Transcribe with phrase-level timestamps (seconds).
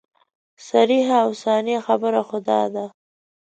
[0.67, 2.85] صریحه او ثابته خبره خو دا ده.